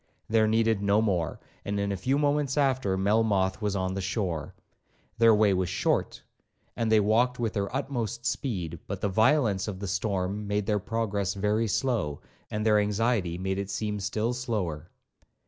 There 0.27 0.47
needed 0.47 0.81
no 0.81 0.99
more; 0.99 1.39
and 1.63 1.79
in 1.79 1.91
a 1.91 1.95
few 1.95 2.17
moments 2.17 2.57
after, 2.57 2.97
Melmoth 2.97 3.61
was 3.61 3.75
on 3.75 3.93
the 3.93 4.01
shore. 4.01 4.55
Their 5.19 5.35
way 5.35 5.53
was 5.53 5.69
short, 5.69 6.23
and 6.75 6.91
they 6.91 6.99
walked 6.99 7.37
with 7.37 7.53
their 7.53 7.71
utmost 7.75 8.25
speed; 8.25 8.79
but 8.87 8.99
the 9.01 9.09
violence 9.09 9.67
of 9.67 9.77
the 9.79 9.87
storm 9.87 10.47
made 10.47 10.65
their 10.65 10.79
progress 10.79 11.35
very 11.35 11.67
slow, 11.67 12.19
and 12.49 12.65
their 12.65 12.79
anxiety 12.79 13.37
made 13.37 13.59
it 13.59 13.69
seem 13.69 13.99
still 13.99 14.33
slower. 14.33 14.89